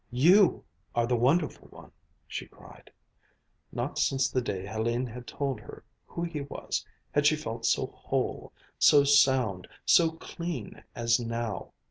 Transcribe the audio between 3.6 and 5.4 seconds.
Not since the day Hélène had